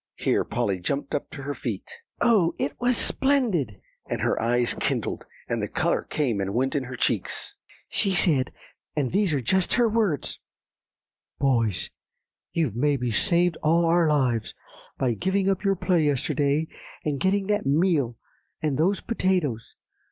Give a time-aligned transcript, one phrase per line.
[0.15, 1.87] Here Polly jumped up to her feet.
[2.21, 6.73] "Oh, it was so splendid!" and her eyes kindled, and the color came and went
[6.73, 7.53] in her cheeks;
[7.87, 8.51] "she said,
[8.95, 10.39] and these are just her words,
[11.37, 11.91] 'Boys,
[12.51, 14.55] you've maybe saved all our lives,
[14.97, 16.67] by giving up your play yesterday,
[17.05, 18.17] and getting that meal
[18.59, 19.75] and those potatoes.